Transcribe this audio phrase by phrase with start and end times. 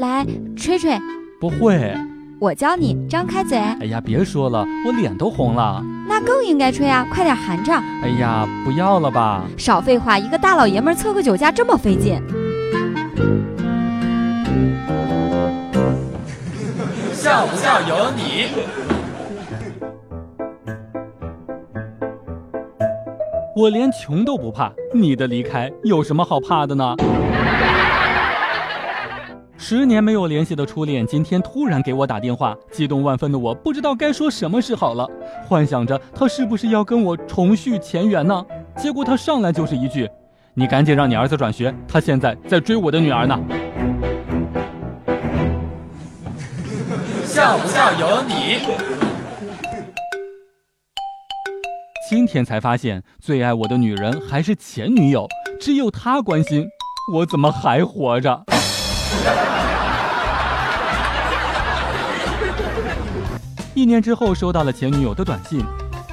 [0.00, 0.98] 来吹吹。
[1.38, 1.94] 不会。
[2.40, 3.58] 我教你，张开嘴。
[3.58, 5.84] 哎呀，别说了，我脸都红了。
[6.08, 7.72] 那更应该吹啊，快点含着。
[8.02, 9.44] 哎呀，不要了吧。
[9.58, 12.18] 少废话，一个大老爷们测个酒驾这么费劲。
[17.12, 18.46] 笑不笑由你。
[23.54, 26.96] 我连穷都不怕，你的离开有什么好怕的呢？
[29.62, 35.06] 十年没有联系的初恋，今天突然给我打电话，激动万分的我不知道该说什么是好了，
[35.46, 38.42] 幻想着他是不是要跟我重续前缘呢？
[38.74, 40.08] 结果他上来就是一句
[40.54, 43.36] ：“你赶紧让你儿子转学，他现在在追我的女儿呢。”
[47.22, 48.60] 笑不笑由你。
[52.08, 55.28] 今天才发现，最爱我的女人还是前女友，
[55.60, 56.66] 只有她关心
[57.12, 58.44] 我怎么还活着。
[63.74, 65.64] 一年之后，收到了前女友的短信，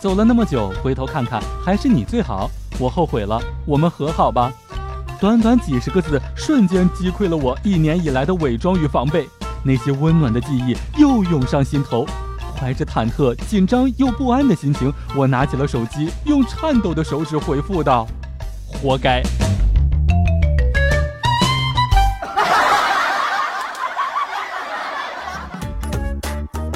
[0.00, 2.50] 走了那么久，回头看看，还是你最好。
[2.78, 4.52] 我后悔了，我们和好吧。
[5.20, 9.28] 短短几十个字，瞬间击溃了我一年以来的伪装与防备。
[9.62, 12.04] 那些温暖的记忆又涌上心头，
[12.58, 18.08] 怀着忐忑、紧张又不安的心情，我拿起了手机，用颤抖的手指回复道
[18.66, 19.22] ：“活该。”